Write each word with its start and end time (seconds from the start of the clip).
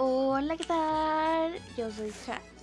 Hola, 0.00 0.56
¿qué 0.56 0.62
tal? 0.62 1.58
Yo 1.76 1.90
soy 1.90 2.12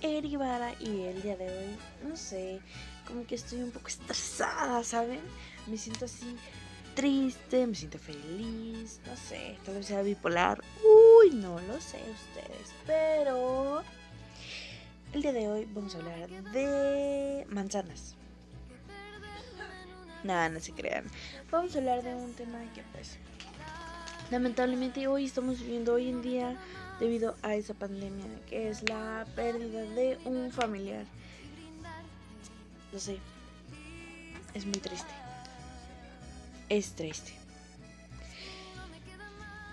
Jaer 0.00 0.26
Guevara 0.26 0.72
y 0.80 1.02
el 1.02 1.20
día 1.20 1.36
de 1.36 1.46
hoy, 1.46 1.76
no 2.08 2.16
sé, 2.16 2.60
como 3.06 3.26
que 3.26 3.34
estoy 3.34 3.60
un 3.60 3.72
poco 3.72 3.88
estresada, 3.88 4.82
¿saben? 4.82 5.20
Me 5.66 5.76
siento 5.76 6.06
así 6.06 6.34
triste, 6.94 7.66
me 7.66 7.74
siento 7.74 7.98
feliz, 7.98 9.02
no 9.04 9.14
sé, 9.16 9.58
tal 9.66 9.74
vez 9.74 9.84
sea 9.84 10.00
bipolar. 10.00 10.64
Uy, 10.82 11.34
no 11.34 11.60
lo 11.60 11.78
sé 11.78 11.98
ustedes, 12.10 12.72
pero 12.86 13.82
el 15.12 15.20
día 15.20 15.34
de 15.34 15.48
hoy 15.48 15.68
vamos 15.74 15.94
a 15.94 15.98
hablar 15.98 16.30
de 16.30 17.46
manzanas. 17.50 18.16
Nada, 20.24 20.48
no 20.48 20.58
se 20.58 20.72
crean. 20.72 21.04
Vamos 21.50 21.74
a 21.74 21.80
hablar 21.80 22.02
de 22.02 22.14
un 22.14 22.32
tema 22.32 22.60
que 22.74 22.82
pues 22.94 23.18
lamentablemente 24.30 25.06
hoy 25.06 25.24
estamos 25.24 25.60
viviendo 25.60 25.94
hoy 25.94 26.08
en 26.08 26.22
día 26.22 26.56
debido 27.00 27.36
a 27.42 27.54
esa 27.54 27.74
pandemia, 27.74 28.26
que 28.48 28.68
es 28.68 28.88
la 28.88 29.26
pérdida 29.34 29.82
de 29.82 30.18
un 30.24 30.50
familiar. 30.50 31.04
Lo 32.92 32.98
sé, 32.98 33.18
es 34.54 34.64
muy 34.64 34.78
triste. 34.80 35.12
Es 36.68 36.92
triste. 36.92 37.32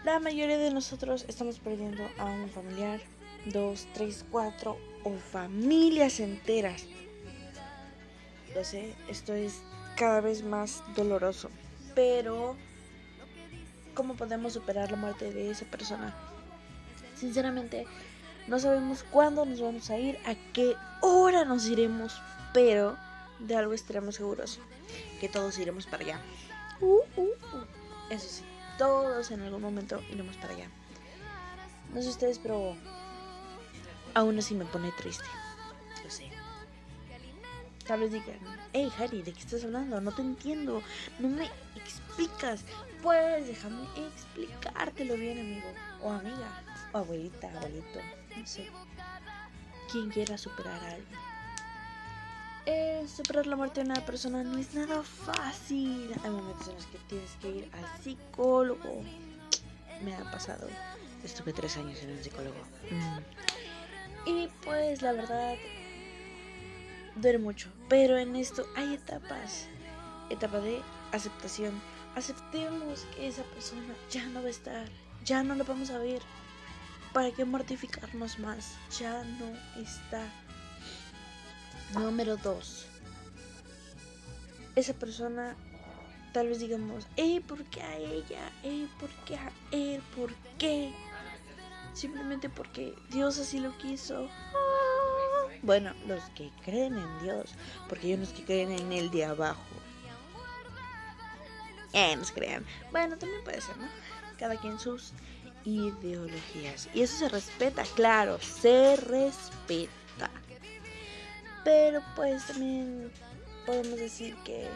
La 0.04 0.20
mayoría 0.20 0.58
de 0.58 0.72
nosotros 0.72 1.24
estamos 1.30 1.60
perdiendo 1.60 2.04
a 2.18 2.26
un 2.26 2.50
familiar, 2.50 3.00
dos, 3.46 3.88
tres, 3.94 4.26
cuatro 4.30 4.78
o 5.04 5.14
familias 5.14 6.20
enteras. 6.20 6.86
Lo 8.54 8.64
sé, 8.64 8.94
esto 9.08 9.34
es 9.34 9.62
cada 9.96 10.20
vez 10.20 10.44
más 10.44 10.84
doloroso. 10.96 11.50
Pero, 11.96 12.58
¿cómo 13.94 14.16
podemos 14.16 14.54
superar 14.54 14.92
la 14.92 14.98
muerte 14.98 15.32
de 15.32 15.52
esa 15.52 15.66
persona? 15.66 16.14
Sinceramente, 17.16 17.86
no 18.48 18.60
sabemos 18.60 19.04
cuándo 19.04 19.46
nos 19.46 19.62
vamos 19.62 19.90
a 19.90 19.98
ir, 19.98 20.18
a 20.26 20.36
qué 20.54 20.76
hora 21.02 21.46
nos 21.46 21.66
iremos, 21.68 22.22
pero 22.54 22.98
de 23.40 23.56
algo 23.56 23.74
estaremos 23.74 24.16
seguros, 24.16 24.60
que 25.20 25.30
todos 25.30 25.58
iremos 25.60 25.86
para 25.86 26.04
allá. 26.04 26.22
Uh, 26.82 27.00
uh, 27.16 27.22
uh. 27.22 27.66
Eso 28.10 28.28
sí, 28.30 28.44
todos 28.78 29.32
en 29.32 29.42
algún 29.42 29.62
momento 29.62 30.02
iremos 30.12 30.36
para 30.38 30.54
allá. 30.54 30.68
No 31.94 32.02
sé 32.02 32.10
ustedes, 32.10 32.40
pero 32.40 32.76
aún 34.14 34.38
así 34.40 34.56
me 34.56 34.66
pone 34.66 34.92
triste. 34.92 35.26
Tal 37.86 38.00
vez 38.00 38.12
digan, 38.14 38.40
hey 38.72 38.90
Harry, 38.98 39.22
¿de 39.22 39.34
qué 39.34 39.40
estás 39.40 39.64
hablando? 39.66 40.00
No 40.00 40.12
te 40.14 40.22
entiendo, 40.22 40.82
no 41.20 41.28
me 41.28 41.50
explicas. 41.76 42.64
Pues 43.02 43.48
déjame 43.48 43.84
explicártelo 43.98 45.16
bien, 45.16 45.40
amigo 45.40 45.68
o 46.02 46.12
amiga 46.12 46.64
abuelita, 46.94 47.50
abuelito, 47.50 48.00
no 48.38 48.46
sé, 48.46 48.70
quien 49.92 50.10
quiera 50.10 50.38
superar 50.38 50.82
a 50.82 50.88
alguien. 50.94 51.20
Eh, 52.66 53.06
superar 53.14 53.46
la 53.46 53.58
muerte 53.58 53.82
de 53.82 53.88
una 53.88 54.06
persona 54.06 54.42
no 54.44 54.58
es 54.58 54.74
nada 54.74 55.04
fácil. 55.04 56.10
Hay 56.24 56.30
momentos 56.30 56.70
en 56.70 56.76
los 56.76 56.86
que 56.86 56.98
tienes 57.10 57.32
que 57.42 57.50
ir 57.50 57.70
al 57.74 58.02
psicólogo. 58.02 59.04
Me 60.02 60.16
ha 60.16 60.32
pasado. 60.32 60.70
Estuve 61.26 61.52
tres 61.52 61.76
años 61.76 62.02
en 62.04 62.12
un 62.12 62.24
psicólogo. 62.24 62.56
Mm. 62.90 64.30
Y 64.30 64.50
pues 64.64 65.02
la 65.02 65.12
verdad, 65.12 65.56
duele 67.16 67.38
mucho. 67.38 67.70
Pero 67.90 68.18
en 68.18 68.36
esto 68.36 68.66
hay 68.76 68.94
etapas. 68.94 69.68
Etapa 70.30 70.60
de 70.60 70.82
aceptación. 71.12 71.74
Aceptemos 72.16 73.06
que 73.16 73.28
esa 73.28 73.44
persona 73.44 73.94
ya 74.10 74.26
no 74.28 74.42
va 74.42 74.48
a 74.48 74.52
estar. 74.52 74.88
Ya 75.26 75.44
no 75.44 75.56
la 75.56 75.64
vamos 75.64 75.90
a 75.90 75.98
ver. 75.98 76.22
¿Para 77.14 77.32
qué 77.32 77.46
mortificarnos 77.46 78.40
más? 78.40 78.76
Ya 79.00 79.24
no 79.24 79.82
está. 79.82 80.28
Número 81.94 82.38
2. 82.38 82.88
Esa 84.76 84.94
persona, 84.94 85.56
tal 86.34 86.48
vez 86.48 86.60
digamos, 86.60 87.08
¿eh? 87.18 87.42
¿Por 87.42 87.64
qué 87.66 87.82
a 87.84 87.98
ella? 87.98 88.52
¿Eh? 88.64 88.88
¿Por 89.00 89.10
qué 89.26 89.36
a 89.36 89.52
él? 89.72 90.02
¿Por 90.16 90.34
qué? 90.58 90.92
Simplemente 91.94 92.50
porque 92.50 92.96
Dios 93.12 93.38
así 93.38 93.60
lo 93.60 93.78
quiso. 93.78 94.28
Bueno, 95.64 95.94
los 96.08 96.22
que 96.36 96.52
creen 96.64 96.98
en 96.98 97.24
Dios, 97.24 97.52
porque 97.88 98.08
hay 98.08 98.14
unos 98.14 98.30
que 98.30 98.44
creen 98.44 98.72
en 98.72 98.92
el 98.92 99.10
de 99.10 99.26
abajo. 99.26 99.64
Eh, 101.94 102.16
no 102.16 102.24
se 102.26 102.34
crean. 102.34 102.66
Bueno, 102.92 103.18
también 103.18 103.44
puede 103.44 103.62
ser, 103.62 103.78
¿no? 103.78 103.88
Cada 104.38 104.58
quien 104.58 104.78
sus 104.78 105.14
ideologías. 105.64 106.90
Y 106.94 107.02
eso 107.02 107.18
se 107.18 107.30
respeta, 107.30 107.84
claro, 107.96 108.40
se 108.40 108.98
respeta. 108.98 110.30
Pero 111.64 112.02
pues 112.16 112.46
también 112.46 113.10
podemos 113.66 113.98
decir 113.98 114.36
que 114.44 114.68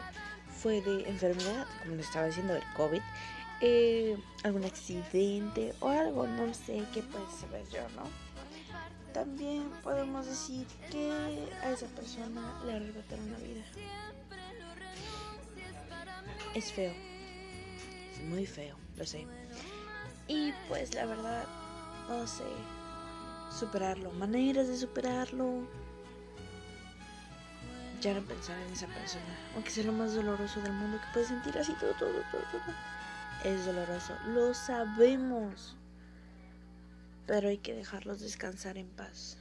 fue 0.62 0.80
de 0.80 1.08
enfermedad, 1.08 1.66
como 1.82 1.96
le 1.96 2.02
estaba 2.02 2.26
diciendo, 2.26 2.54
del 2.54 2.64
COVID, 2.76 3.02
eh, 3.60 4.16
algún 4.44 4.64
accidente 4.64 5.74
o 5.80 5.88
algo, 5.88 6.26
no 6.26 6.54
sé 6.54 6.82
qué 6.94 7.02
puede 7.02 7.26
saber 7.38 7.68
yo, 7.68 7.82
¿no? 7.96 8.04
También 9.12 9.70
podemos 9.82 10.26
decir 10.26 10.66
que 10.90 11.10
a 11.62 11.70
esa 11.70 11.86
persona 11.86 12.62
le 12.64 12.74
arrebataron 12.74 13.32
la 13.32 13.38
vida. 13.38 13.64
Es 16.54 16.72
feo, 16.72 16.92
es 18.12 18.22
muy 18.24 18.46
feo, 18.46 18.76
lo 18.96 19.04
sé. 19.04 19.26
Y 20.28 20.52
pues 20.68 20.94
la 20.94 21.06
verdad, 21.06 21.44
no 22.08 22.26
sé, 22.26 22.44
superarlo, 23.50 24.10
maneras 24.12 24.68
de 24.68 24.76
superarlo. 24.76 25.66
Ya 28.00 28.14
no 28.14 28.20
pensar 28.22 28.56
en 28.58 28.72
esa 28.72 28.86
persona, 28.86 29.24
aunque 29.54 29.70
sea 29.70 29.84
lo 29.84 29.92
más 29.92 30.14
doloroso 30.14 30.60
del 30.60 30.72
mundo 30.72 30.98
que 30.98 31.12
puedes 31.12 31.28
sentir 31.28 31.58
así 31.58 31.72
todo, 31.80 31.92
todo, 31.94 32.12
todo, 32.30 32.42
todo. 32.52 32.74
Es 33.42 33.66
doloroso, 33.66 34.14
lo 34.28 34.54
sabemos. 34.54 35.76
Pero 37.28 37.50
hay 37.50 37.58
que 37.58 37.74
dejarlos 37.74 38.20
descansar 38.20 38.78
en 38.78 38.88
paz. 38.88 39.36